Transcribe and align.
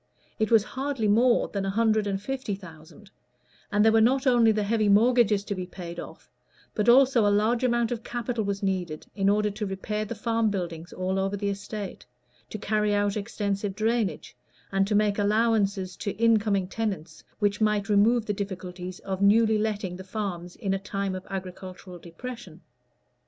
It 0.39 0.49
was 0.49 0.63
hardly 0.63 1.07
more 1.07 1.47
than 1.49 1.63
a 1.63 1.69
hundred 1.69 2.07
and 2.07 2.19
fifty 2.19 2.55
thousand; 2.55 3.11
and 3.71 3.85
there 3.85 3.91
were 3.91 4.01
not 4.01 4.25
only 4.25 4.51
the 4.51 4.63
heavy 4.63 4.89
mortgages 4.89 5.43
to 5.43 5.53
be 5.53 5.67
paid 5.67 5.99
off, 5.99 6.27
but 6.73 6.89
also 6.89 7.21
a 7.23 7.29
large 7.29 7.63
amount 7.63 7.91
of 7.91 8.03
capital 8.03 8.43
was 8.43 8.63
needed 8.63 9.05
in 9.13 9.29
order 9.29 9.51
to 9.51 9.65
repair 9.67 10.03
the 10.03 10.15
farm 10.15 10.49
buildings 10.49 10.91
all 10.91 11.19
over 11.19 11.37
the 11.37 11.49
estate, 11.49 12.07
to 12.49 12.57
carry 12.57 12.95
out 12.95 13.15
extensive 13.15 13.75
drainage, 13.75 14.35
and 14.71 14.95
make 14.95 15.19
allowances 15.19 15.95
to 15.97 16.13
in 16.15 16.39
coming 16.39 16.67
tenants, 16.67 17.23
which 17.37 17.61
might 17.61 17.87
remove 17.87 18.25
the 18.25 18.33
difficulties 18.33 18.97
of 19.01 19.21
newly 19.21 19.59
letting 19.59 19.97
the 19.97 20.03
farms 20.03 20.55
in 20.55 20.73
a 20.73 20.79
time 20.79 21.13
of 21.13 21.27
agricultural 21.29 21.99
depression. 21.99 22.61